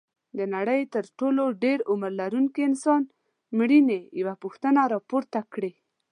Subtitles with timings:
[0.37, 3.01] د نړۍ تر ټولو د ډېر عمر لرونکي انسان
[3.57, 5.71] مړینې یوه پوښتنه راپورته کړې.